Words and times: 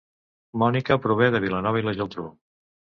Mònica 0.61 0.99
prové 1.05 1.29
de 1.37 1.43
Vilanova 1.47 1.83
i 1.83 1.89
la 1.91 1.97
Geltrú 2.03 2.29